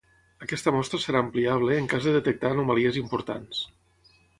[0.45, 3.65] Aquesta mostra serà ampliable en cas de detectar anomalies importants.